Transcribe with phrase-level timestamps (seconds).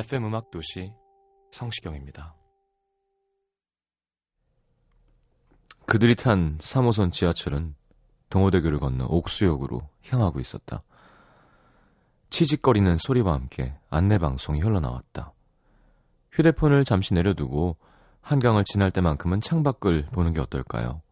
[0.00, 0.94] FM 음악 도시
[1.50, 2.34] 성시경입니다.
[5.84, 7.74] 그들이 탄 3호선 지하철은
[8.30, 10.82] 동호대교를 건너 옥수역으로 향하고 있었다.
[12.30, 15.34] 치직거리는 소리와 함께 안내방송이 흘러나왔다.
[16.32, 17.76] 휴대폰을 잠시 내려두고
[18.22, 21.02] 한강을 지날 때만큼은 창밖을 보는 게 어떨까요?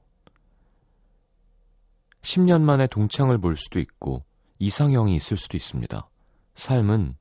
[2.22, 4.24] 10년 만에 동창을 볼 수도 있고
[4.60, 6.08] 이상형이 있을 수도 있습니다.
[6.54, 7.16] 삶은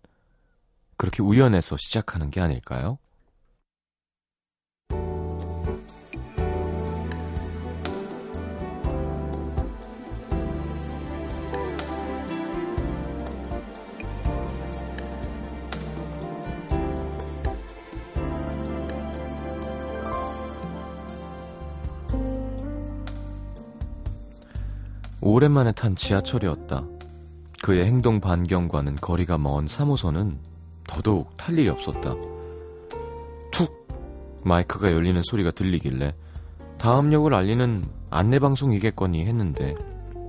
[0.98, 2.98] 그렇게 우연해서 시작하는 게 아닐까요?
[25.22, 26.86] 오랜만에 탄 지하철이었다.
[27.62, 30.57] 그의 행동 반경과는 거리가 먼 3호선은
[30.88, 32.16] 더더욱 탈 일이 없었다.
[33.52, 33.88] 툭!
[34.44, 36.16] 마이크가 열리는 소리가 들리길래
[36.78, 39.76] 다음 역을 알리는 안내방송이겠거니 했는데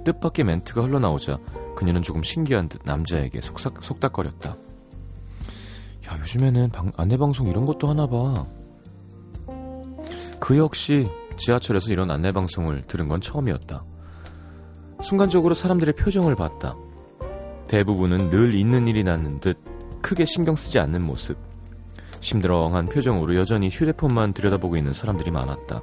[0.04, 1.38] 뜻밖의 멘트가 흘러나오자
[1.76, 4.50] 그녀는 조금 신기한 듯 남자에게 속삭, 속닥거렸다.
[4.50, 8.46] 야, 요즘에는 방, 안내방송 이런 것도 하나 봐.
[10.40, 13.84] 그 역시 지하철에서 이런 안내방송을 들은 건 처음이었다.
[15.02, 16.76] 순간적으로 사람들의 표정을 봤다.
[17.68, 19.58] 대부분은 늘 있는 일이라는 듯
[20.00, 21.36] 크게 신경 쓰지 않는 모습.
[22.20, 25.80] 심드렁한 표정으로 여전히 휴대폰만 들여다보고 있는 사람들이 많았다.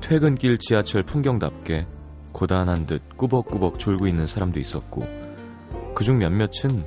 [0.00, 1.86] 퇴근길 지하철 풍경답게
[2.32, 5.04] 고단한 듯 꾸벅꾸벅 졸고 있는 사람도 있었고,
[5.94, 6.84] 그중 몇몇은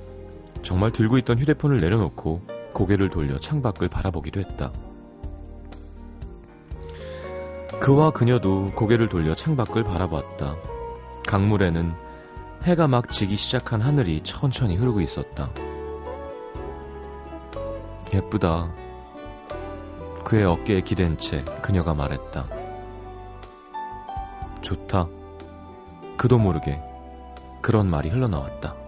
[0.61, 2.41] 정말 들고 있던 휴대폰을 내려놓고
[2.73, 4.71] 고개를 돌려 창밖을 바라보기도 했다.
[7.79, 10.55] 그와 그녀도 고개를 돌려 창밖을 바라봤다.
[11.27, 11.93] 강물에는
[12.63, 15.49] 해가 막 지기 시작한 하늘이 천천히 흐르고 있었다.
[18.13, 18.69] 예쁘다.
[20.23, 22.45] 그의 어깨에 기댄 채 그녀가 말했다.
[24.61, 25.07] 좋다.
[26.17, 26.81] 그도 모르게
[27.61, 28.86] 그런 말이 흘러나왔다.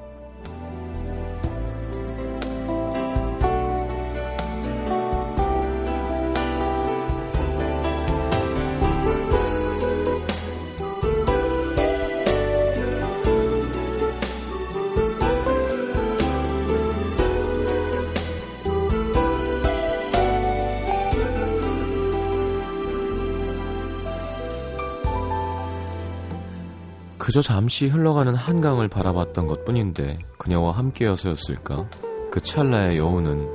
[27.30, 31.88] 그저 잠시 흘러가는 한강을 바라봤던 것 뿐인데 그녀와 함께여서였을까?
[32.32, 33.48] 그 찰나의 여운은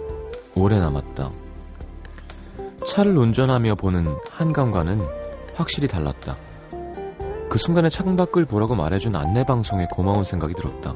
[0.55, 1.33] 오래 남았다.
[2.87, 5.03] 차를 운전하며 보는 한강과는
[5.55, 6.37] 확실히 달랐다.
[7.51, 10.95] 그 순간에 창밖을 보라고 말해준 안내방송에 고마운 생각이 들었다.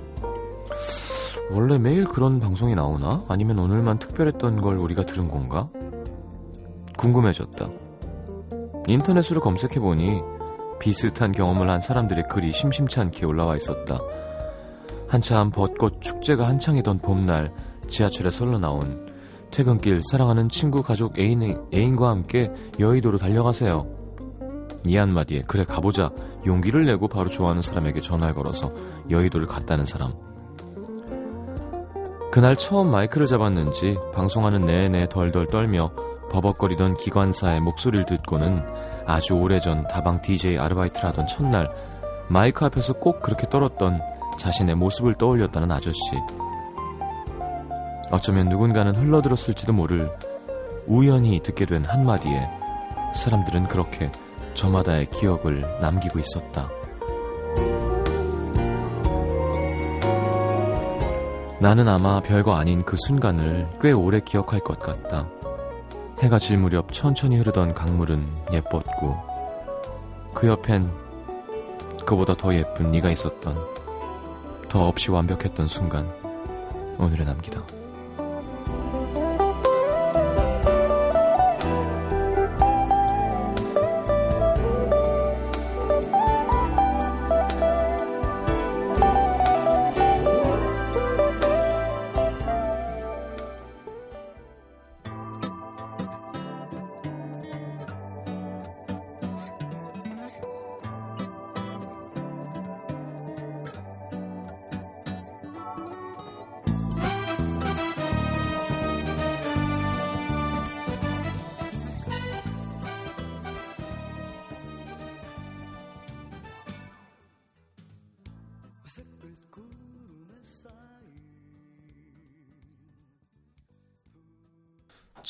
[1.51, 3.25] 원래 매일 그런 방송이 나오나?
[3.27, 5.69] 아니면 오늘만 특별했던 걸 우리가 들은 건가?
[6.97, 7.69] 궁금해졌다.
[8.87, 10.38] 인터넷으로 검색해보니
[10.79, 13.99] 비슷한 경험을 한 사람들의 글이 심심치 않게 올라와 있었다.
[15.09, 17.53] 한참 벚꽃 축제가 한창이던 봄날
[17.89, 19.09] 지하철에서 흘러나온
[19.51, 23.87] 퇴근길 사랑하는 친구 가족 애인, 애인과 함께 여의도로 달려가세요.
[24.87, 26.11] 이 한마디에 그래 가보자
[26.47, 28.73] 용기를 내고 바로 좋아하는 사람에게 전화를 걸어서
[29.11, 30.13] 여의도를 갔다는 사람.
[32.31, 35.91] 그날 처음 마이크를 잡았는지 방송하는 내내 덜덜 떨며
[36.31, 38.65] 버벅거리던 기관사의 목소리를 듣고는
[39.07, 41.71] 아주 오래전 다방 DJ 아르바이트를 하던 첫날
[42.29, 44.01] 마이크 앞에서 꼭 그렇게 떨었던
[44.39, 45.99] 자신의 모습을 떠올렸다는 아저씨.
[48.11, 50.11] 어쩌면 누군가는 흘러들었을지도 모를
[50.87, 52.49] 우연히 듣게 된 한마디에
[53.15, 54.11] 사람들은 그렇게
[54.55, 56.71] 저마다의 기억을 남기고 있었다.
[61.61, 65.29] 나는 아마 별거 아닌 그 순간을 꽤 오래 기억할 것 같다.
[66.21, 69.17] 해가 질 무렵 천천히 흐르던 강물은 예뻤고
[70.35, 70.91] 그 옆엔
[72.05, 73.57] 그보다 더 예쁜 네가 있었던
[74.69, 76.11] 더 없이 완벽했던 순간
[76.99, 77.63] 오늘의 남기다.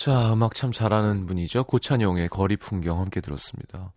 [0.09, 1.65] 자, 음악 참 잘하는 분이죠.
[1.65, 3.93] 고찬용의 거리 풍경 함께 들었습니다.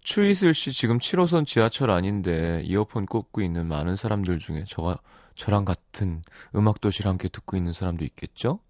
[0.00, 4.96] 추이슬 씨 지금 7호선 지하철 아닌데 이어폰 꽂고 있는 많은 사람들 중에 저와
[5.34, 6.22] 저랑 같은
[6.56, 8.60] 음악 도시를 함께 듣고 있는 사람도 있겠죠?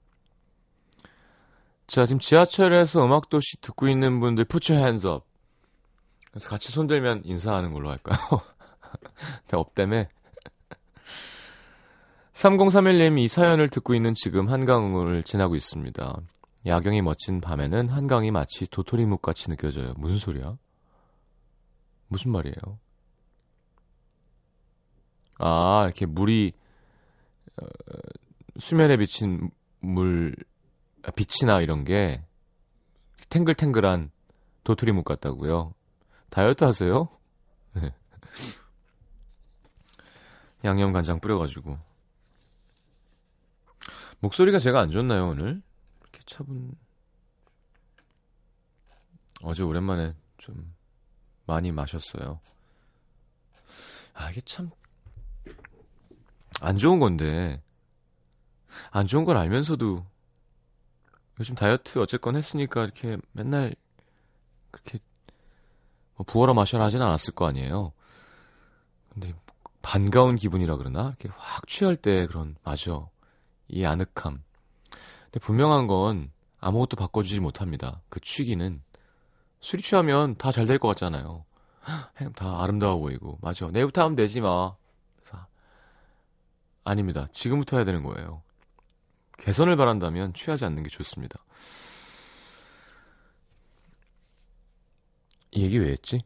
[1.86, 5.24] 자, 지금 지하철에서 음악 도시 듣고 있는 분들 hands up.
[6.32, 8.18] 그래서 같이 손들면 인사하는 걸로 할까요?
[9.54, 10.08] 업땜에
[12.32, 16.22] 3031님 이 사연을 듣고 있는 지금 한강을 지나고 있습니다.
[16.66, 19.94] 야경이 멋진 밤에는 한강이 마치 도토리묵같이 느껴져요.
[19.96, 20.56] 무슨 소리야?
[22.08, 22.78] 무슨 말이에요?
[25.38, 26.52] 아, 이렇게 물이
[27.60, 27.66] 어,
[28.58, 29.50] 수면에 비친
[29.80, 30.36] 물
[31.02, 32.24] 아, 빛이나 이런 게
[33.28, 34.10] 탱글탱글한
[34.62, 35.74] 도토리묵 같다고요.
[36.30, 37.08] 다이어트 하세요?
[37.74, 37.92] 네.
[40.64, 41.76] 양념 간장 뿌려가지고
[44.20, 45.60] 목소리가 제가 안 좋나요 오늘?
[46.26, 46.76] 차분
[49.42, 50.74] 어제 오랜만에 좀
[51.46, 52.40] 많이 마셨어요.
[54.14, 54.70] 아, 이게 참
[56.62, 57.60] 안 좋은 건데
[58.90, 60.06] 안 좋은 걸 알면서도
[61.40, 63.74] 요즘 다이어트 어쨌건 했으니까 이렇게 맨날
[64.70, 65.00] 그렇게
[66.14, 67.92] 뭐 부어라 마셔라 하진 않았을 거 아니에요.
[69.12, 69.34] 근데
[69.82, 73.08] 반가운 기분이라 그러나 이렇게 확 취할 때 그런 맞아
[73.66, 74.42] 이 아늑함
[75.32, 76.30] 근데 분명한 건
[76.60, 78.02] 아무것도 바꿔주지 못합니다.
[78.10, 78.82] 그 취기는
[79.60, 81.44] 술이 취하면 다 잘 될 것 같잖아요.
[82.36, 83.68] 다 아름다워 보이고 맞아.
[83.70, 84.76] 내일부터 하면 되지 마.
[85.16, 85.46] 그래서
[86.84, 87.28] 아닙니다.
[87.32, 88.42] 지금부터 해야 되는 거예요.
[89.38, 91.42] 개선을 바란다면 취하지 않는 게 좋습니다.
[95.52, 96.20] 이 얘기 왜 했지?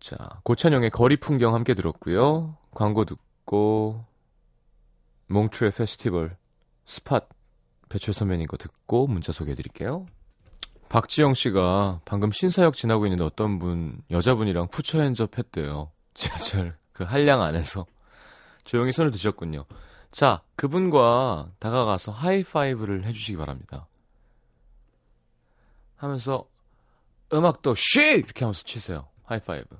[0.00, 2.56] 자, 고찬영의 거리 풍경 함께 들었고요.
[2.72, 4.04] 광고 듣고
[5.28, 6.36] 몽트레 페스티벌
[6.84, 7.20] 스팟
[7.88, 10.06] 배철 선배님 거 듣고 문자 소개해 드릴게요.
[10.88, 15.90] 박지영 씨가 방금 신사역 지나고 있는데 어떤 분, 여자분이랑 푸처 핸접 했대요.
[16.14, 17.86] 지하철 그 한량 안에서.
[18.64, 19.64] 조용히 손을 드셨군요.
[20.10, 23.86] 자, 그분과 다가가서 하이파이브를 해주시기 바랍니다.
[25.96, 26.46] 하면서
[27.32, 28.00] 음악도 쉬!
[28.00, 29.08] 이렇게 하면서 치세요.
[29.24, 29.76] 하이파이브.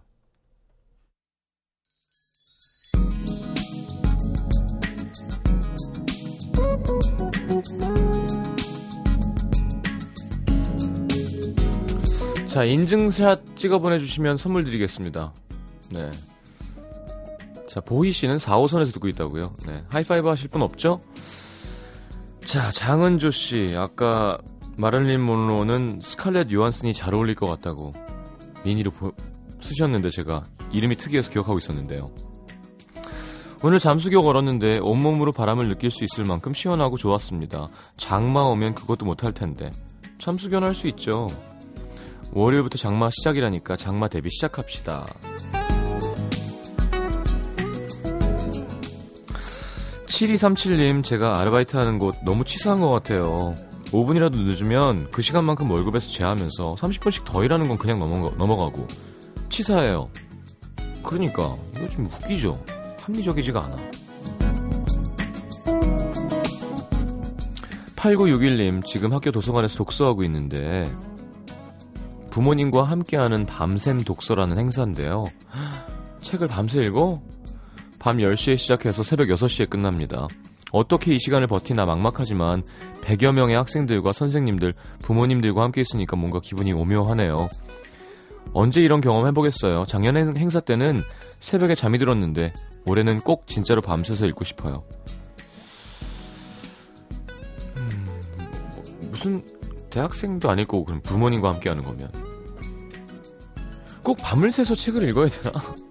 [12.49, 15.35] 자, 인증샷 찍어 보내주시면 선물 드리겠습니다.
[15.93, 16.11] 네.
[17.69, 19.53] 자, 보희 씨는 4호선에서 듣고 있다고요.
[19.67, 19.85] 네.
[19.91, 21.03] 하이파이브 하실 분 없죠?
[22.43, 23.75] 자, 장은조 씨.
[23.77, 24.39] 아까
[24.79, 27.93] 마를린 몬로는 스칼렛 요한슨이 잘 어울릴 것 같다고
[28.65, 29.13] 미니로 보,
[29.61, 32.11] 쓰셨는데 제가 이름이 특이해서 기억하고 있었는데요.
[33.63, 37.69] 오늘 잠수교 걸었는데 온몸으로 바람을 느낄 수 있을 만큼 시원하고 좋았습니다.
[37.99, 39.71] 장마 오면 그것도 못할 텐데.
[40.19, 41.29] 잠수교는 할수 있죠.
[42.33, 45.07] 월요일부터 장마 시작이라니까 장마 대비 시작합시다.
[50.07, 53.55] 7237님, 제가 아르바이트 하는 곳 너무 치사한 것 같아요.
[53.93, 58.87] 5분이라도 늦으면 그 시간만큼 월급에서 제하면서 30분씩 더 일하는 건 그냥 넘어가, 넘어가고.
[59.49, 60.11] 치사해요.
[61.03, 62.63] 그러니까, 이거 좀 웃기죠?
[63.01, 63.77] 합리적이지가 않아.
[67.97, 70.93] 8961님, 지금 학교 도서관에서 독서하고 있는데,
[72.31, 75.27] 부모님과 함께하는 밤샘 독서라는 행사인데요.
[76.21, 77.23] 책을 밤새 읽어?
[77.99, 80.29] 밤 10시에 시작해서 새벽 6시에 끝납니다.
[80.71, 82.63] 어떻게 이 시간을 버티나 막막하지만
[83.03, 87.49] 100여 명의 학생들과 선생님들, 부모님들과 함께 있으니까 뭔가 기분이 오묘하네요.
[88.53, 89.87] 언제 이런 경험 해보겠어요.
[89.87, 91.03] 작년 행사 때는
[91.41, 92.53] 새벽에 잠이 들었는데
[92.85, 94.85] 올해는 꼭 진짜로 밤새서 읽고 싶어요.
[97.77, 98.05] 음,
[98.75, 99.43] 뭐, 무슨
[99.91, 102.11] 대학생도 아니고 그럼 부모님과 함께 하는 거면
[104.03, 105.53] 꼭 밤을 새서 책을 읽어야 되나?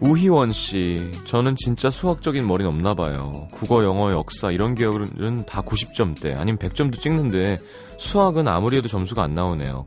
[0.00, 3.48] 우희원 씨, 저는 진짜 수학적인 머리는 없나 봐요.
[3.52, 7.58] 국어, 영어, 역사 이런 기억은 다 90점대, 아니면 100점도 찍는데
[7.98, 9.84] 수학은 아무리 해도 점수가 안 나오네요.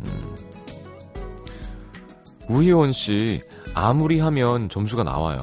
[0.00, 0.36] 음.
[2.48, 3.42] 우희원 씨,
[3.72, 5.38] 아무리 하면 점수가 나와요.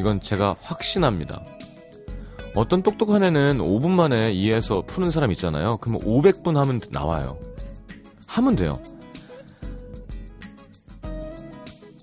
[0.00, 1.42] 이건 제가 확신합니다.
[2.54, 5.78] 어떤 똑똑한 애는 5분 만에 이해해서 푸는 사람 있잖아요.
[5.78, 7.38] 그러면 500분 하면 나와요.
[8.26, 8.80] 하면 돼요.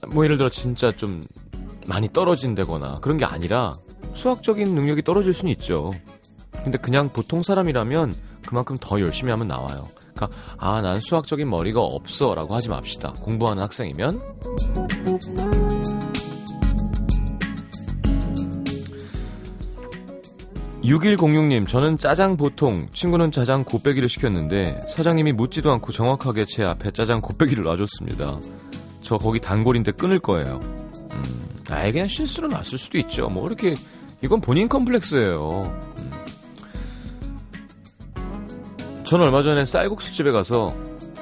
[0.09, 1.21] 뭐 예를 들어 진짜 좀
[1.87, 3.73] 많이 떨어진다거나 그런 게 아니라
[4.13, 5.91] 수학적인 능력이 떨어질 수는 있죠.
[6.63, 8.13] 근데 그냥 보통 사람이라면
[8.45, 9.87] 그만큼 더 열심히 하면 나와요.
[10.13, 13.13] 그러니까 아, 난 수학적인 머리가 없어라고 하지 맙시다.
[13.21, 14.21] 공부하는 학생이면
[20.83, 27.21] 6106님, 저는 짜장 보통, 친구는 짜장 곱빼기를 시켰는데, 사장님이 묻지도 않고 정확하게 제 앞에 짜장
[27.21, 28.39] 곱빼기를 놔줬습니다.
[29.01, 30.59] 저 거기 단골인데 끊을 거예요.
[31.11, 33.27] 음, 아예 그냥 실수로 났을 수도 있죠.
[33.29, 33.75] 뭐 이렇게
[34.23, 35.81] 이건 본인 컴플렉스예요.
[35.99, 36.11] 음.
[39.03, 40.73] 저는 얼마 전에 쌀국수 집에 가서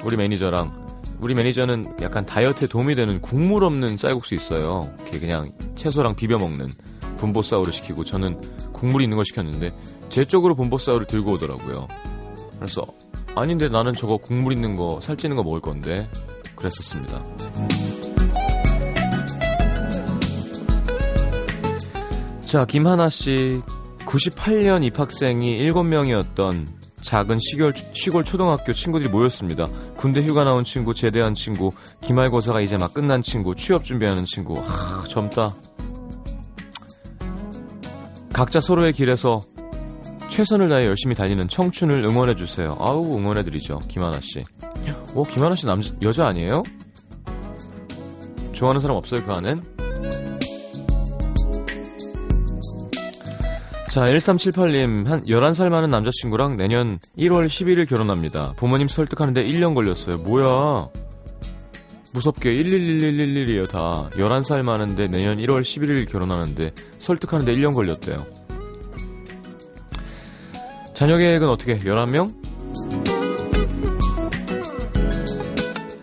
[0.04, 0.88] 우리 매니저랑
[1.20, 4.82] 우리 매니저는 약간 다이어트에 도움이 되는 국물 없는 쌀국수 있어요.
[5.10, 6.70] 그냥 채소랑 비벼 먹는
[7.20, 8.40] 분보싸우를 시키고 저는
[8.72, 9.70] 국물이 있는 걸 시켰는데
[10.08, 11.86] 제 쪽으로 분보싸우를 들고 오더라고요.
[12.56, 12.86] 그래서
[13.34, 16.08] 아닌데 나는 저거 국물 있는 거 살찌는 거 먹을 건데
[16.56, 17.22] 그랬었습니다.
[22.42, 23.62] 자, 김하나 씨.
[24.00, 26.66] 98년 입학생이 7명이었던
[27.00, 29.68] 작은 시골, 시골 초등학교 친구들이 모였습니다.
[29.96, 34.58] 군대 휴가 나온 친구, 제대한 친구, 기말고사가 이제 막 끝난 친구, 취업 준비하는 친구.
[34.58, 35.54] 하, 젊다.
[38.40, 39.42] 각자 서로의 길에서
[40.30, 42.74] 최선을 다해 열심히 달리는 청춘을 응원해 주세요.
[42.80, 43.80] 아우, 응원해 드리죠.
[43.80, 44.42] 김하나 씨.
[45.14, 46.62] 오, 김하나 씨 남자, 여자 아니에요?
[48.52, 49.62] 좋아하는 사람 없어요, 그 안엔?
[53.90, 58.54] 자, 1378님, 한 11살 많은 남자친구랑 내년 1월 11일 결혼합니다.
[58.56, 60.16] 부모님 설득하는데 1년 걸렸어요.
[60.16, 60.88] 뭐야?
[62.12, 64.10] 무섭게 11111이에요, 다.
[64.14, 68.26] 11살 많은데 내년 1월 11일 결혼하는데 설득하는데 1년 걸렸대요.
[70.94, 71.78] 자녀 계획은 어떻게?
[71.78, 72.34] 11명?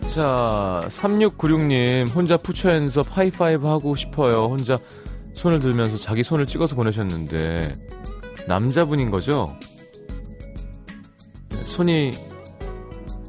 [0.08, 4.46] 자, 3696님, 혼자 푸처 연습 하이파이브 하고 싶어요.
[4.46, 4.78] 혼자
[5.34, 7.76] 손을 들면서 자기 손을 찍어서 보내셨는데
[8.48, 9.56] 남자분인 거죠?
[11.50, 12.12] 네, 손이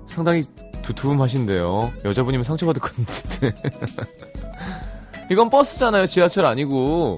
[0.08, 0.42] 상당히
[0.90, 1.94] 두툼하신데요.
[2.04, 3.54] 여자분이면 상처받을 것 같은데.
[5.32, 6.08] 이건 버스잖아요.
[6.08, 7.18] 지하철 아니고.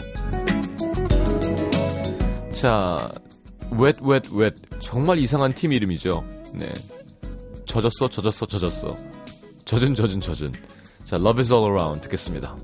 [2.52, 3.10] 자,
[3.72, 4.62] wet, wet, wet.
[4.80, 6.24] 정말 이상한 팀 이름이죠.
[6.54, 6.74] 네.
[7.66, 8.96] 젖었어, 젖었어, 젖었어.
[9.64, 10.52] 젖은, 젖은, 젖은.
[11.06, 12.58] 자, Love is all around 듣겠습니다.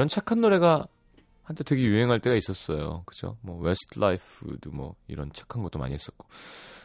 [0.00, 0.86] 이런 착한 노래가
[1.42, 3.02] 한때 되게 유행할 때가 있었어요.
[3.04, 3.36] 그죠?
[3.42, 6.26] 뭐, 웨스트라이프도 뭐, 이런 착한 것도 많이 했었고.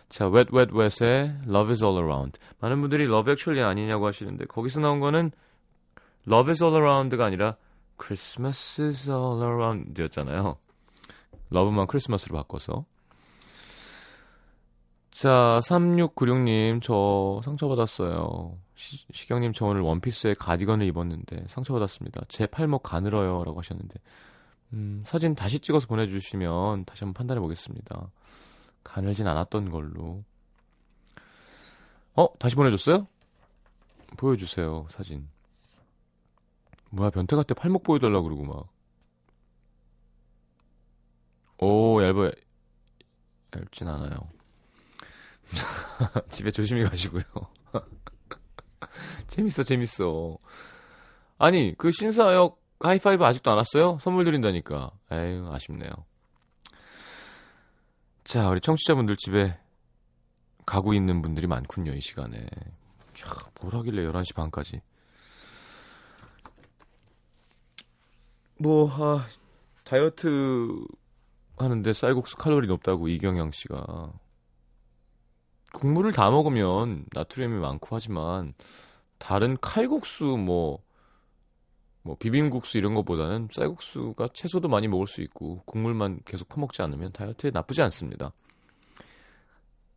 [0.09, 2.37] 자, Wet Wet Wet의 Love is All Around.
[2.59, 5.31] 많은 분들이 Love Actually 아니냐고 하시는데, 거기서 나온 거는
[6.27, 7.55] Love is All Around가 아니라
[7.97, 10.57] Christmas is All Around 였잖아요.
[11.51, 12.83] Love만 크리스마스로 바꿔서.
[15.09, 18.57] 자, 3696님, 저 상처받았어요.
[18.75, 22.23] 시, 시경님, 저 오늘 원피스에 가디건을 입었는데 상처받았습니다.
[22.27, 23.43] 제 팔목 가늘어요.
[23.43, 23.99] 라고 하셨는데,
[24.73, 28.11] 음, 사진 다시 찍어서 보내주시면 다시 한번 판단해 보겠습니다.
[28.83, 30.23] 가늘진 않았던 걸로.
[32.15, 32.27] 어?
[32.37, 33.07] 다시 보내줬어요?
[34.17, 35.27] 보여주세요, 사진.
[36.91, 38.67] 뭐야, 변태 같아 팔목 보여달라고 그러고 막.
[41.57, 42.31] 오, 얇아.
[43.55, 44.15] 얇진 않아요.
[46.29, 47.23] 집에 조심히 가시고요.
[49.27, 50.37] 재밌어, 재밌어.
[51.37, 53.97] 아니, 그 신사역 하이파이브 아직도 안 왔어요?
[53.99, 54.91] 선물 드린다니까.
[55.11, 55.91] 에휴, 아쉽네요.
[58.23, 59.57] 자, 우리 청취자분들 집에
[60.65, 62.37] 가고 있는 분들이 많군요, 이 시간에.
[62.37, 64.81] 야, 뭘 하길래 11시 반까지.
[68.57, 69.27] 뭐, 아,
[69.83, 70.85] 다이어트
[71.57, 74.11] 하는데 쌀국수 칼로리 높다고 이경영 씨가
[75.75, 78.53] 국물을 다 먹으면 나트륨이 많고 하지만
[79.17, 80.81] 다른 칼국수 뭐,
[82.01, 87.51] 뭐 비빔국수 이런 것보다는 쌀국수가 채소도 많이 먹을 수 있고 국물만 계속 퍼먹지 않으면 다이어트에
[87.53, 88.31] 나쁘지 않습니다.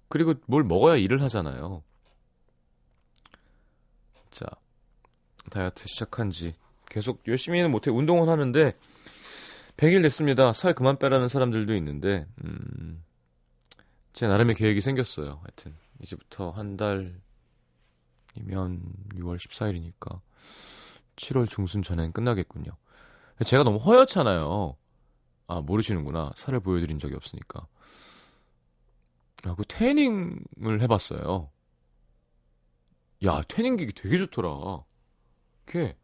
[0.08, 1.82] 그리고 뭘 먹어야 일을 하잖아요.
[4.30, 4.46] 자,
[5.50, 6.54] 다이어트 시작한 지
[6.90, 8.74] 계속 열심히는 못해 운동은 하는데
[9.76, 10.52] 100일 됐습니다.
[10.52, 13.04] 살 그만 빼라는 사람들도 있는데 음,
[14.12, 15.40] 제 나름의 계획이 생겼어요.
[15.42, 17.20] 하여튼 이제부터 한 달이면
[18.34, 20.20] 6월 14일이니까
[21.16, 22.70] 7월 중순 전엔 끝나겠군요.
[23.44, 24.76] 제가 너무 허옇잖아요.
[25.46, 26.32] 아 모르시는구나.
[26.36, 27.66] 살을 보여드린 적이 없으니까.
[29.44, 31.50] 하고 태닝을 해봤어요.
[33.24, 34.84] 야 태닝기기 되게 좋더라.
[35.64, 35.96] 그게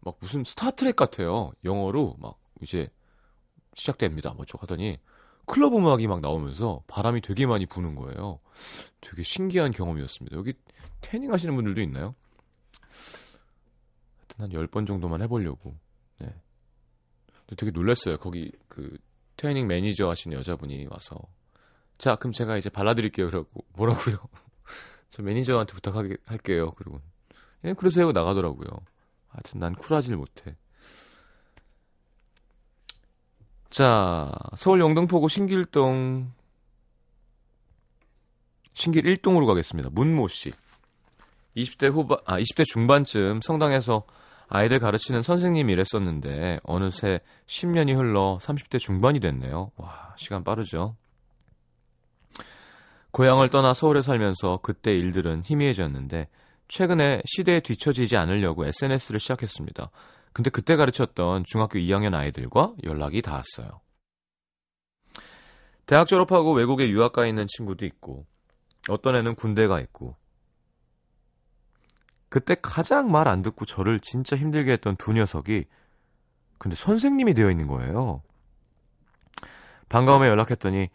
[0.00, 1.52] 막 무슨 스타트랙 같아요.
[1.64, 2.88] 영어로 막 이제
[3.74, 4.34] 시작됩니다.
[4.34, 4.98] 뭐저 하더니
[5.46, 8.40] 클럽 음악이 막 나오면서 바람이 되게 많이 부는 거예요.
[9.00, 10.36] 되게 신기한 경험이었습니다.
[10.36, 10.54] 여기
[11.00, 12.14] 태닝 하시는 분들도 있나요?
[14.18, 15.74] 하여튼 한 10번 정도만 해보려고.
[16.18, 16.34] 네.
[17.56, 18.18] 되게 놀랐어요.
[18.18, 18.96] 거기 그
[19.36, 21.18] 태닝 매니저 하시는 여자분이 와서.
[21.98, 23.26] 자, 그럼 제가 이제 발라드릴게요.
[23.28, 24.18] 그러고, 뭐라고요?
[25.10, 26.72] 저 매니저한테 부탁할게요.
[26.72, 27.00] 그리고,
[27.64, 28.12] 예, 그러세요.
[28.12, 28.68] 나가더라고요.
[29.28, 30.56] 하여튼 난 쿨하질 못해.
[33.72, 36.30] 자, 서울 영등포구 신길동
[38.74, 39.88] 신길 1동으로 가겠습니다.
[39.92, 40.52] 문모 씨.
[41.56, 44.02] 20대 후반 아 20대 중반쯤 성당에서
[44.48, 49.70] 아이들 가르치는 선생님 일했었는데 어느새 10년이 흘러 30대 중반이 됐네요.
[49.76, 50.94] 와, 시간 빠르죠.
[53.12, 56.28] 고향을 떠나 서울에 살면서 그때 일들은 희미해졌는데
[56.68, 59.90] 최근에 시대에 뒤처지지 않으려고 SNS를 시작했습니다.
[60.32, 63.80] 근데 그때 가르쳤던 중학교 2학년 아이들과 연락이 닿았어요.
[65.86, 68.26] 대학 졸업하고 외국에 유학 가 있는 친구도 있고,
[68.88, 70.16] 어떤 애는 군대 가 있고,
[72.28, 75.66] 그때 가장 말 안 듣고 저를 진짜 힘들게 했던 두 녀석이
[76.56, 78.22] 근데 선생님이 되어 있는 거예요.
[79.90, 80.88] 반가움에 연락했더니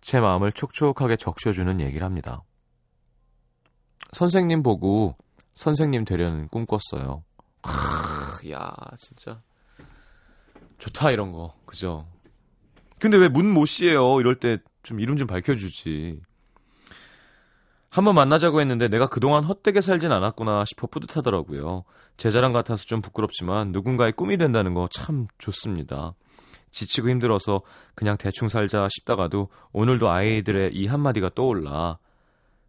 [0.00, 2.44] 제 마음을 촉촉하게 적셔주는 얘기를 합니다.
[4.12, 5.16] 선생님 보고
[5.54, 7.24] 선생님 되려는 꿈 꿨어요.
[8.50, 9.40] 야, 진짜.
[10.78, 11.54] 좋다, 이런 거.
[11.66, 12.06] 그죠?
[12.98, 14.20] 근데 왜 문모 씨예요?
[14.20, 16.20] 이럴 때 좀 이름 좀 밝혀주지.
[17.90, 21.82] 한번 만나자고 했는데 내가 그동안 헛되게 살진 않았구나 싶어 뿌듯하더라고요.
[22.16, 26.14] 제 자랑 같아서 좀 부끄럽지만 누군가의 꿈이 된다는 거 참 좋습니다.
[26.70, 27.62] 지치고 힘들어서
[27.96, 31.98] 그냥 대충 살자 싶다가도 오늘도 아이들의 이 한마디가 떠올라.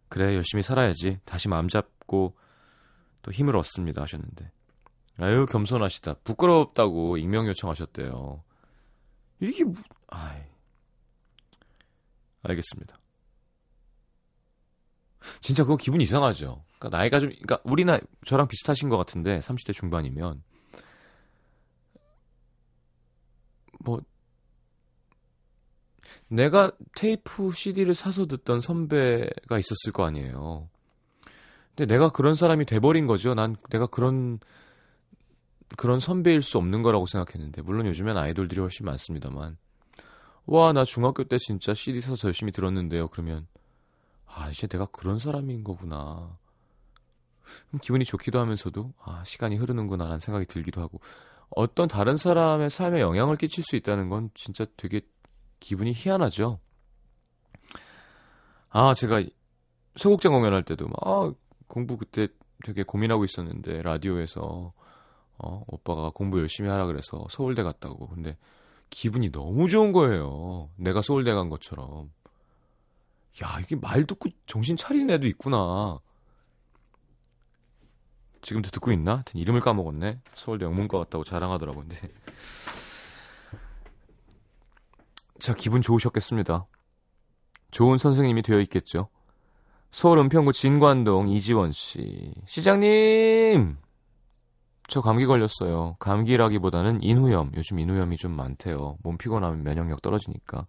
[0.08, 1.20] 그래, 열심히 살아야지.
[1.24, 2.34] 다시 마음 잡고
[3.22, 4.02] 또 힘을 얻습니다.
[4.02, 4.50] 하셨는데.
[5.18, 6.14] 아유 겸손하시다.
[6.24, 8.42] 부끄럽다고 익명 요청하셨대요.
[9.40, 9.74] 이게 뭐...
[10.08, 10.42] 아이.
[12.42, 12.98] 알겠습니다.
[15.40, 16.64] 진짜 그거 기분 이상하죠.
[16.78, 20.42] 그러니까 나이가 좀, 그러니까 우리 나 저랑 비슷하신 것 같은데 30대 중반이면
[23.80, 24.00] 뭐
[26.28, 30.68] 내가 테이프 CD를 사서 듣던 선배가 있었을 거 아니에요.
[31.74, 33.34] 근데 내가 그런 사람이 돼버린 거죠.
[33.34, 34.38] 난 내가 그런
[35.76, 39.56] 그런 선배일 수 없는 거라고 생각했는데 물론 요즘엔 아이돌들이 훨씬 많습니다만.
[40.46, 43.46] 와 나 중학교 때 진짜 CD 사서 열심히 들었는데요 그러면.
[44.26, 46.38] 아 이제 내가 그런 사람인 거구나.
[47.82, 51.00] 기분이 좋기도 하면서도 아 시간이 흐르는구나 라는 생각이 들기도 하고.
[51.50, 55.00] 어떤 다른 사람의 삶에 영향을 끼칠 수 있다는 건 진짜 되게
[55.60, 56.60] 기분이 희한하죠?
[58.70, 59.22] 아 제가
[59.96, 61.32] 소극장 공연할 때도 막 아,
[61.66, 62.28] 공부 그때
[62.64, 64.72] 되게 고민하고 있었는데 라디오에서
[65.38, 68.08] 어, 오빠가 공부 열심히 하라 그래서 서울대 갔다고.
[68.08, 68.36] 근데
[68.90, 70.70] 기분이 너무 좋은 거예요.
[70.76, 72.10] 내가 서울대 간 것처럼.
[73.42, 76.00] 야, 이게 말 듣고 정신 차리는 애도 있구나.
[78.42, 79.14] 지금도 듣고 있나?
[79.14, 80.20] 하여튼 이름을 까먹었네.
[80.34, 81.80] 서울대 영문과 갔다고 자랑하더라고.
[81.80, 81.96] 근데.
[85.38, 86.66] 자, 기분 좋으셨겠습니다.
[87.70, 89.08] 좋은 선생님이 되어 있겠죠.
[89.90, 92.32] 서울 은평구 진관동 이지원 씨.
[92.46, 93.76] 시장님!
[94.88, 95.96] 저 감기 걸렸어요.
[95.98, 97.52] 감기라기보다는 인후염.
[97.54, 98.96] 요즘 인후염이 좀 많대요.
[99.02, 100.66] 몸 피곤하면 면역력 떨어지니까.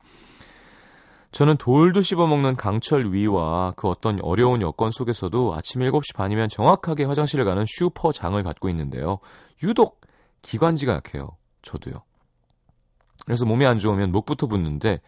[1.32, 7.46] 저는 돌도 씹어먹는 강철 위와 그 어떤 어려운 여건 속에서도 아침 7시 반이면 정확하게 화장실을
[7.46, 9.20] 가는 슈퍼장을 갖고 있는데요.
[9.64, 10.02] 유독
[10.42, 11.38] 기관지가 약해요.
[11.62, 12.04] 저도요.
[13.26, 15.02] 그래서 몸이 안 좋으면 목부터 붓는데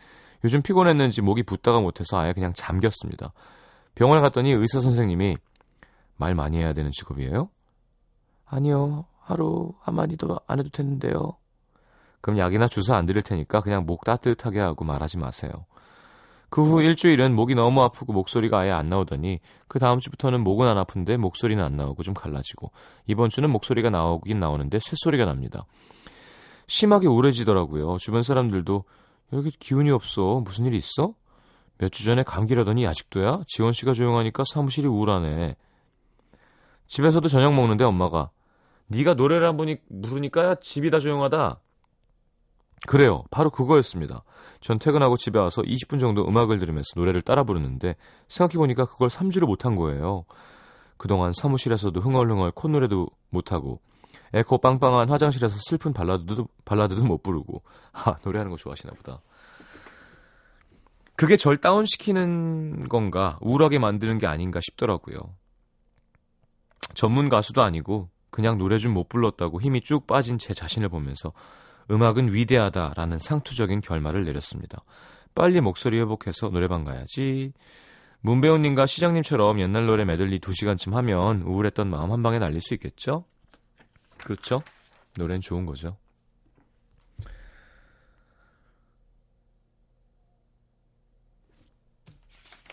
[0.46, 3.34] 요즘 피곤했는지 목이 붓다가 못해서 아예 그냥 잠겼습니다.
[3.96, 5.38] 병원에 갔더니 의사 선생님이
[6.16, 7.50] 말 많이 해야 되는 직업이에요?
[8.52, 9.06] 아니요.
[9.20, 11.38] 하루 한마디도 안 해도 되는데요.
[12.20, 15.52] 그럼 약이나 주사 안 드릴 테니까 그냥 목 따뜻하게 하고 말하지 마세요.
[16.50, 20.78] 그 후 일주일은 목이 너무 아프고 목소리가 아예 안 나오더니 그 다음 주부터는 목은 안
[20.78, 22.72] 아픈데 목소리는 안 나오고 좀 갈라지고
[23.08, 25.66] 이번 주는 목소리가 나오긴 나오는데 쇳소리가 납니다.
[26.68, 27.98] 심하게 우울해지더라고요.
[28.00, 28.84] 주변 사람들도
[29.34, 30.42] 여기 기운이 없어.
[30.44, 31.14] 무슨 일 있어?
[31.78, 33.44] 몇 주 전에 감기라더니 아직도야?
[33.48, 35.56] 지원 씨가 조용하니까 사무실이 우울하네.
[36.88, 38.30] 집에서도 저녁 먹는데 엄마가
[38.92, 41.60] 네가 노래를 한 번이 부르니까 집이 다 조용하다.
[42.88, 43.24] 그래요.
[43.32, 44.24] 바로 그거였습니다.
[44.60, 47.96] 전 퇴근하고 집에 와서 20분 정도 음악을 들으면서 노래를 따라 부르는데
[48.28, 50.26] 생각해보니까 그걸 3주를 못한 거예요.
[50.98, 53.80] 그동안 사무실에서도 흥얼흥얼 콧노래도 못하고
[54.34, 59.22] 에코 빵빵한 화장실에서 슬픈 발라드도, 발라드도 못 부르고 아 노래하는 거 좋아하시나 보다.
[61.16, 65.18] 그게 절 다운시키는 건가 우울하게 만드는 게 아닌가 싶더라고요.
[66.94, 71.34] 전문 가수도 아니고 그냥 노래 좀 못 불렀다고 힘이 쭉 빠진 제 자신을 보면서
[71.92, 74.84] 음악은 위대하다라는 상투적인 결말을 내렸습니다.
[75.36, 77.54] 빨리 목소리 회복해서 노래방 가야지.
[78.22, 83.26] 문배우님과 시장님처럼 옛날 노래 메들리 2시간쯤 하면 우울했던 마음 한 방에 날릴 수 있겠죠?
[84.20, 84.62] 그렇죠?
[85.18, 85.98] 노래는 좋은 거죠.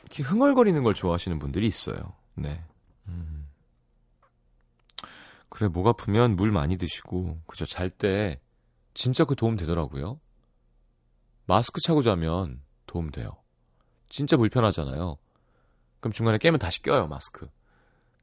[0.03, 2.15] 이렇게 흥얼거리는 걸 좋아하시는 분들이 있어요.
[2.35, 2.63] 네.
[3.09, 3.38] 음.
[5.59, 7.67] 그래, 목 아프면 물 많이 드시고, 그죠.
[7.67, 8.41] 잘 때,
[8.95, 10.21] 진짜 그 도움 되더라고요.
[11.47, 13.43] 마스크 차고 자면 도움 돼요.
[14.09, 15.19] 진짜 불편하잖아요.
[15.99, 17.51] 그럼 중간에 깨면 다시 껴요, 마스크.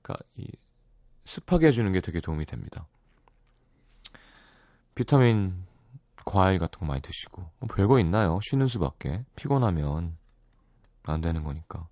[0.01, 0.47] 그러니까 이
[1.25, 2.87] 습하게 해주는 게 되게 도움이 됩니다.
[4.95, 5.65] 비타민,
[6.23, 7.51] 과일 같은 거 많이 드시고.
[7.59, 8.39] 뭐 별거 있나요?
[8.43, 9.25] 쉬는 수밖에.
[9.35, 10.15] 피곤하면
[11.03, 11.89] 안 되는 거니까.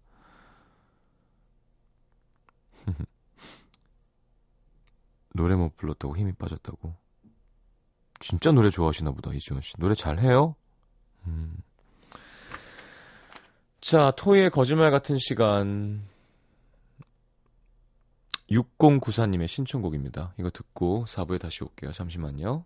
[5.33, 6.95] 노래 못 불렀다고 힘이 빠졌다고.
[8.19, 9.75] 진짜 노래 좋아하시나 보다, 이지원 씨.
[9.77, 10.55] 노래 잘해요?
[11.27, 11.57] 음.
[13.81, 16.05] 자, 토이의 거짓말 같은 시간.
[18.49, 20.33] 6094님의 신청곡입니다.
[20.39, 21.91] 이거 듣고 4부에 다시 올게요.
[21.91, 22.65] 잠시만요.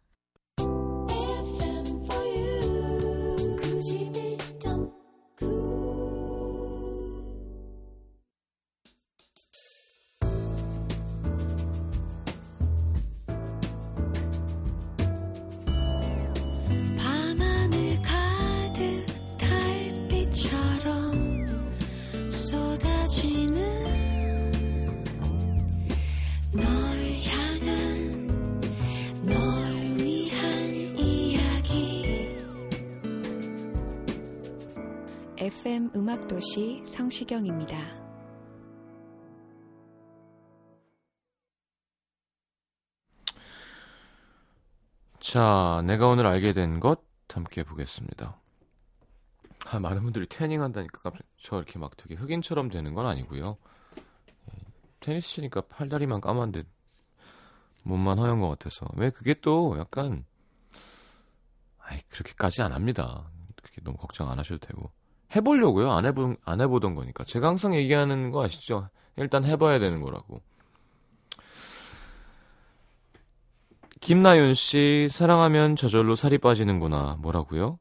[36.01, 37.77] 음악도시 성시경입니다.
[45.19, 48.35] 자, 내가 오늘 알게 된 것 함께 보겠습니다.
[49.67, 53.57] 아, 많은 분들이 태닝 한다니까 깜짝 저 이렇게 막 되게 흑인처럼 되는 건 아니고요.
[53.99, 54.59] 예,
[55.01, 56.63] 테니스 치니까 팔다리만 까만데
[57.83, 60.25] 몸만 허연 것 같아서 왜 그게 또 약간
[61.77, 63.29] 아이 그렇게까지 안 합니다.
[63.55, 64.89] 그렇게 너무 걱정 안 하셔도 되고
[65.35, 65.91] 해보려고요.
[65.91, 68.89] 안 해본 안 해보던 거니까 제가 항상 얘기하는 거 아시죠?
[69.17, 70.41] 일단 해봐야 되는 거라고.
[74.01, 77.17] 김나윤 씨, 사랑하면 저절로 살이 빠지는구나.
[77.19, 77.77] 뭐라고요?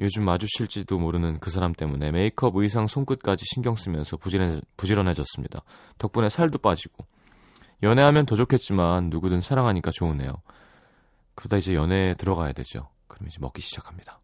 [0.00, 5.62] 요즘 마주칠지도 모르는 그 사람 때문에 메이크업, 의상, 손끝까지 신경 쓰면서 부지런해, 부지런해졌습니다.
[5.98, 7.06] 덕분에 살도 빠지고.
[7.84, 10.32] 연애하면 더 좋겠지만 누구든 사랑하니까 좋으네요.
[11.34, 12.88] 그러다 이제 연애에 들어가야 되죠.
[13.06, 14.21] 그럼 이제 먹기 시작합니다.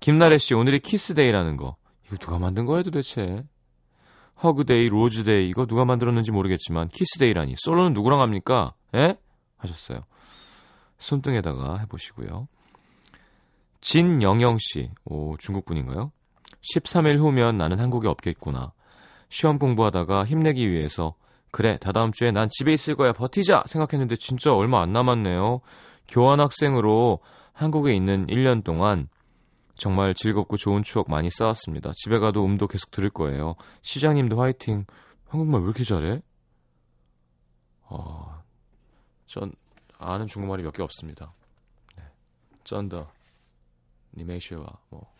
[0.00, 1.76] 김나래 씨, 오늘이 키스데이라는 거.
[2.06, 3.44] 이거 누가 만든 거예요 도대체?
[4.42, 7.54] 허그데이, 로즈데이, 이거 누가 만들었는지 모르겠지만, 키스데이라니.
[7.58, 8.74] 솔로는 누구랑 합니까?
[8.94, 9.16] 에?
[9.56, 10.00] 하셨어요.
[10.98, 12.48] 손등에다가 해보시고요.
[13.80, 16.12] 진영영 씨, 오, 중국 분인가요?
[16.74, 18.72] 13일 후면 나는 한국에 없겠구나.
[19.28, 21.14] 시험 공부하다가 힘내기 위해서
[21.50, 25.60] 그래 다다음 주에 난 집에 있을 거야 버티자 생각했는데 진짜 얼마 안 남았네요.
[26.08, 27.20] 교환학생으로
[27.52, 29.08] 한국에 있는 1년 동안
[29.76, 31.92] 정말 즐겁고 좋은 추억 많이 쌓았습니다.
[31.94, 33.54] 집에 가도 음도 계속 들을 거예요.
[33.82, 34.86] 시장님도 화이팅.
[35.28, 36.22] 한국말 왜 이렇게 잘해?
[37.88, 38.42] 어,
[39.26, 39.52] 전
[39.98, 41.32] 아는 중국말이 몇 개 없습니다.
[41.96, 42.04] 네.
[42.64, 43.10] 쩐더,
[44.16, 45.12] 니메이시와 뭐,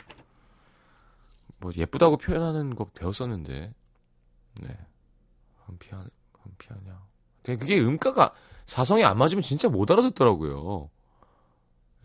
[1.59, 3.75] 뭐 예쁘다고 표현하는 거 배웠었는데,
[4.63, 4.79] 네,
[5.67, 6.05] 흠피하,
[6.43, 7.07] 흠피하냐.
[7.45, 10.91] 그게 음가가 사성이 안 맞으면 진짜 못 알아듣더라고요.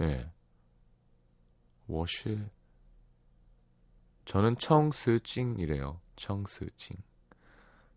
[0.02, 0.06] 예.
[0.06, 0.32] 네.
[1.92, 2.40] 워시
[4.26, 6.00] 저는 청스찡이래요.
[6.16, 6.98] 청스찡.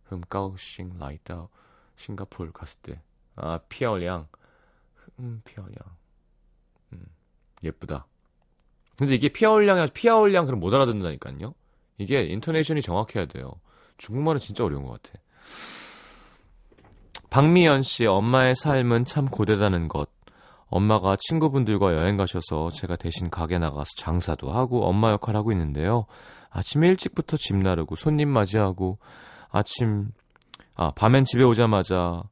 [0.04, 1.48] 흠가오싱 라이다
[1.96, 3.00] 싱가폴 갔을 때.
[3.36, 4.26] 아, 피어량.
[5.20, 5.76] 음, 피어량.
[6.92, 7.06] 음,
[7.62, 8.06] 예쁘다.
[8.96, 11.54] 근데 이게 피아올량이 피아올량 그럼 못 알아듣는다니까요.
[11.98, 13.60] 이게 인터네이션이 정확해야 돼요.
[13.98, 15.20] 중국말은 진짜 어려운 것 같아.
[17.30, 20.10] 박미연 씨, 엄마의 삶은 참 고대다는 것.
[20.74, 26.06] 엄마가 친구분들과 여행 가셔서 제가 대신 가게 나가서 장사도 하고 엄마 역할 하고 있는데요.
[26.50, 28.98] 아침 일찍부터 집 나르고 손님 맞이하고
[29.50, 30.08] 아침
[30.74, 32.24] 아 밤엔 집에 오자마자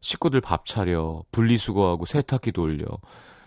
[0.00, 2.86] 식구들 밥 차려 분리수거하고 세탁기 돌려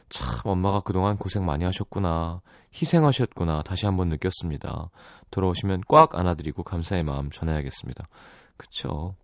[0.10, 2.42] 참 엄마가 그동안 고생 많이 하셨구나
[2.76, 4.92] 희생하셨구나 다시 한번 느꼈습니다.
[5.32, 8.06] 돌아오시면 꽉 안아드리고 감사의 마음 전해야겠습니다.
[8.58, 9.16] 그쵸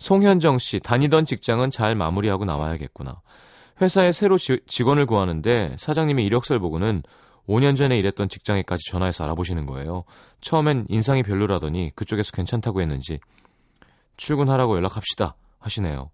[0.00, 3.20] 송현정 씨, 다니던 직장은 잘 마무리하고 나와야겠구나.
[3.82, 7.02] 회사에 새로 지, 직원을 구하는데 사장님의 이력서를 보고는
[7.46, 10.04] 5년 전에 일했던 직장에까지 전화해서 알아보시는 거예요.
[10.40, 13.20] 처음엔 인상이 별로라더니 그쪽에서 괜찮다고 했는지
[14.16, 16.10] 출근하라고 연락합시다 하시네요.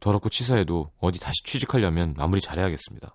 [0.00, 3.14] 더럽고 치사해도 어디 다시 취직하려면 마무리 잘해야겠습니다.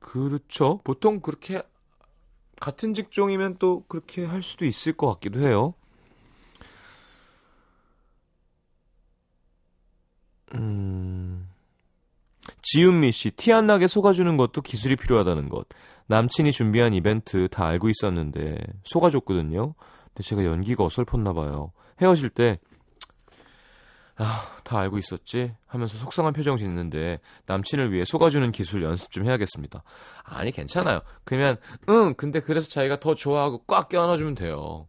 [0.00, 0.80] 그렇죠.
[0.82, 1.62] 보통 그렇게
[2.60, 5.74] 같은 직종이면 또 그렇게 할 수도 있을 것 같기도 해요.
[10.54, 11.48] 음...
[12.62, 15.66] 지은미 씨, 티 안 나게 속아주는 것도 기술이 필요하다는 것.
[16.06, 19.74] 남친이 준비한 이벤트 다 알고 있었는데 속아줬거든요.
[20.08, 21.72] 근데 제가 연기가 어설펐나 봐요.
[22.00, 22.58] 헤어질 때
[24.16, 25.54] 아, 다 알고 있었지?
[25.66, 29.82] 하면서 속상한 표정 짓는데 남친을 위해 속아주는 기술 연습 좀 해야겠습니다.
[30.24, 31.00] 아니, 괜찮아요.
[31.24, 31.56] 그러면
[31.88, 34.86] 응, 근데 그래서 자기가 더 좋아하고 꽉 껴안아주면 돼요.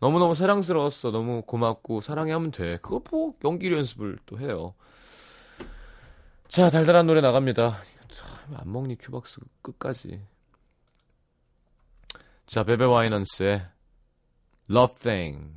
[0.00, 1.10] 너무너무 사랑스러웠어.
[1.10, 2.78] 너무 고맙고 사랑해 하면 돼.
[2.78, 4.74] 그거 뭐 연기 연습을 또 해요.
[6.48, 7.82] 자, 달달한 노래 나갑니다.
[8.54, 10.20] 안 먹니 큐박스 끝까지.
[12.46, 13.66] 자, 베베 와이넌스의
[14.70, 15.54] Love Thing.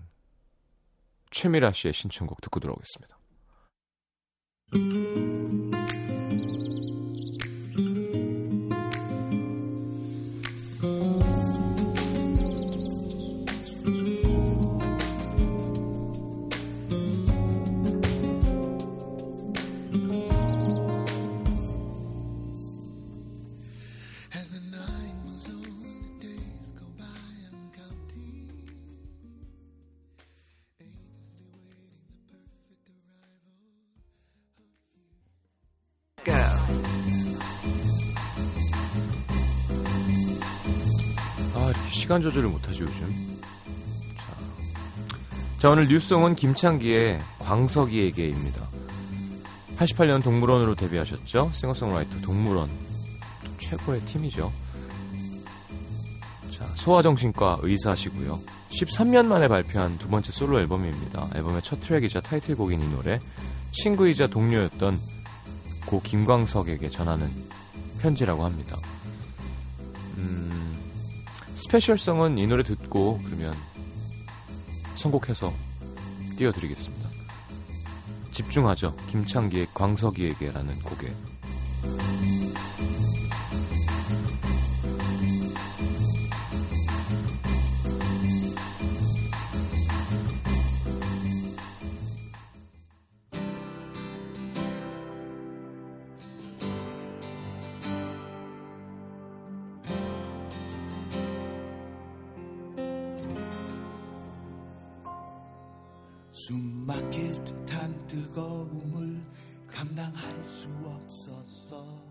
[1.31, 3.17] 최미라 씨의 신청곡 듣고 들어오겠습니다.
[42.03, 43.15] 시간 조절을 못하죠 요즘.
[44.17, 44.35] 자,
[45.57, 48.61] 자 오늘 뉴스송은 김창기의 광석이에게입니다.
[49.77, 51.51] 88년 동물원으로 데뷔하셨죠.
[51.53, 52.69] 싱어송라이터 동물원
[53.57, 54.51] 최고의 팀이죠.
[56.51, 58.37] 자 소아정신과 의사시고요.
[58.71, 61.29] 13년 만에 발표한 두 번째 솔로 앨범입니다.
[61.35, 63.17] 앨범의 첫 트랙이자 타이틀곡인 이 노래
[63.71, 64.99] 친구이자 동료였던
[65.85, 67.29] 고 김광석에게 전하는
[68.01, 68.75] 편지라고 합니다.
[71.73, 73.55] 스페셜성은 이 노래 듣고 그러면
[74.95, 75.51] 선곡해서
[76.37, 77.09] 띄워드리겠습니다.
[78.31, 78.95] 집중하죠.
[79.09, 81.11] 김창기의 광석이에게라는 곡에.
[106.45, 109.17] 숨 막힐 듯한 뜨거움을
[109.65, 112.03] 감당할 수 없었어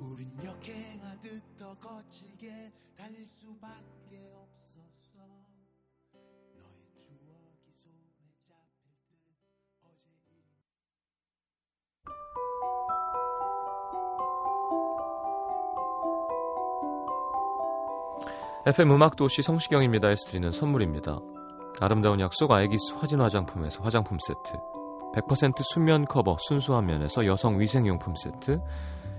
[0.00, 5.20] 우린 역행하듯 더 거칠게 달릴 수밖에 없었어
[6.12, 8.10] 너의 추억이 손에
[8.42, 9.30] 잡힐 듯
[9.84, 10.10] 어제
[18.66, 21.39] 일 FM 음악도시 성시경입니다에서 드리는 선물입니다.
[21.80, 24.58] 아름다운 약속 아이기스 화진 화장품에서 화장품 세트
[25.14, 28.60] 100% 순면 커버 순수한 면에서 여성 위생용품 세트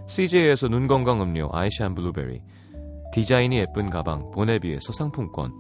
[0.06, 2.42] CJ에서 눈 건강 음료 아이시안 블루베리
[3.14, 5.52] 디자인이 예쁜 가방 보네비에서 상품권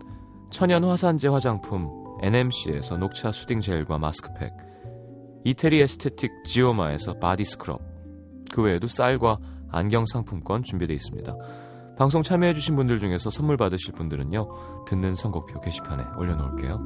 [0.52, 1.90] 천연 화산재 화장품
[2.22, 4.54] NMC에서 녹차 soothing 젤과 마스크팩
[5.44, 7.82] 이태리 aesthetic 지오마에서 body scrub
[8.54, 9.40] 그 외에도 쌀과
[9.72, 11.36] 안경 상품권 준비되어 있습니다.
[12.02, 16.80] 방송 참여해주신 분들 중에서 선물 받으실 분들은요, 듣는 선곡표 게시판에 올려놓을게요.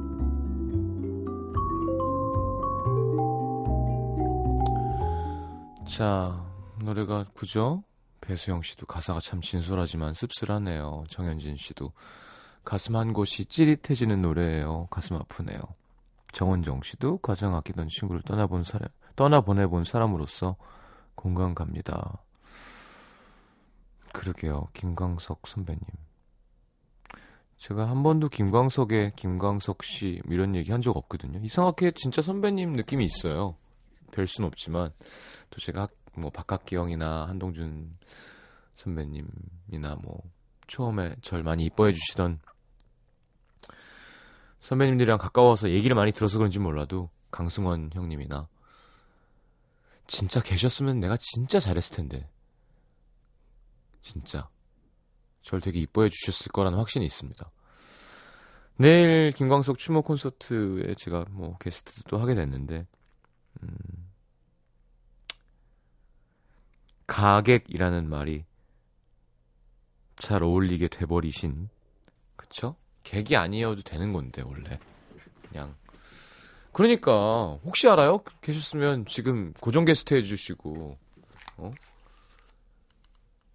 [5.88, 6.44] 자,
[6.84, 7.82] 노래가 그죠?
[8.20, 11.04] 배수영 씨도 가사가 참 진솔하지만 씁쓸하네요.
[11.08, 11.92] 정현진 씨도
[12.62, 14.88] 가슴 한 곳이 찌릿해지는 노래예요.
[14.90, 15.60] 가슴 아프네요.
[16.32, 20.56] 정원정 씨도 가장 아끼던 친구를 떠나본 사람, 떠나보내본 사람으로서
[21.14, 22.18] 공감 갑니다.
[24.20, 24.68] 그러게요.
[24.72, 25.80] 김광석 선배님.
[27.58, 31.38] 제가 한 번도 김광석의 김광석 씨 이런 얘기 한 적 없거든요.
[31.42, 33.56] 이상하게 진짜 선배님 느낌이 있어요.
[34.12, 34.92] 별 순 없지만
[35.50, 37.96] 또 제가 학- 뭐 박학기영이나 한동준
[38.74, 40.22] 선배님이나 뭐
[40.66, 42.40] 처음에 절 많이 이뻐해 주시던
[44.60, 48.48] 선배님들이랑 가까워서 얘기를 많이 들어서 그런지 몰라도 강승원 형님이나
[50.06, 52.28] 진짜 계셨으면 내가 진짜 잘했을 텐데
[54.00, 54.48] 진짜
[55.42, 57.50] 절 되게 이뻐해 주셨을 거라는 확신이 있습니다.
[58.78, 62.86] 내일 김광석 추모 콘서트에 제가 뭐 게스트도 또 하게 됐는데
[63.62, 63.68] 음,
[67.06, 68.44] 가객이라는 말이
[70.16, 71.68] 잘 어울리게 돼버리신
[72.36, 72.76] 그쵸?
[73.02, 74.78] 객이 아니어도 되는 건데 원래
[75.48, 75.74] 그냥
[76.72, 78.22] 그러니까 혹시 알아요?
[78.42, 80.98] 계셨으면 지금 고정 게스트 해주시고
[81.58, 81.70] 어?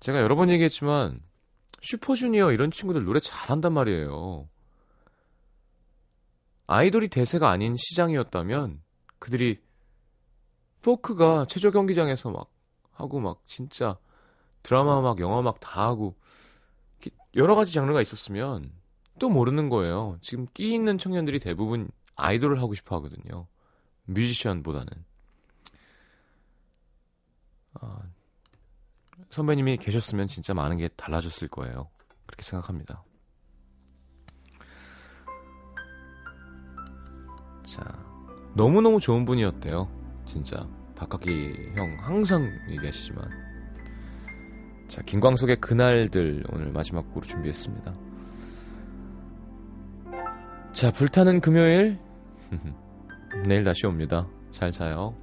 [0.01, 1.21] 제가 여러 번 얘기했지만
[1.81, 4.49] 슈퍼주니어 이런 친구들 노래 잘한단 말이에요.
[6.67, 8.81] 아이돌이 대세가 아닌 시장이었다면
[9.19, 9.59] 그들이
[10.83, 12.51] 포크가 최저 경기장에서 막
[12.91, 13.97] 하고 막 진짜
[14.63, 16.15] 드라마 막 영화 막 다 하고
[17.35, 18.71] 여러 가지 장르가 있었으면
[19.19, 20.17] 또 모르는 거예요.
[20.21, 23.47] 지금 끼 있는 청년들이 대부분 아이돌을 하고 싶어 하거든요.
[24.05, 24.87] 뮤지션보다는.
[29.31, 31.89] 선배님이 계셨으면 진짜 많은 게 달라졌을 거예요.
[32.25, 33.03] 그렇게 생각합니다.
[37.65, 37.81] 자,
[38.55, 39.89] 너무너무 좋은 분이었대요.
[40.25, 40.67] 진짜.
[40.95, 43.29] 박학기 형 항상 얘기하시지만.
[44.89, 47.95] 자, 김광석의 그날들 오늘 마지막 곡으로 준비했습니다.
[50.73, 51.97] 자, 불타는 금요일.
[53.47, 54.27] 내일 다시 옵니다.
[54.51, 55.15] 잘 자요.